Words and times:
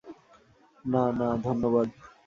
না, 0.85 1.03
না, 1.11 1.27
ধন্যবাদ। 1.43 1.87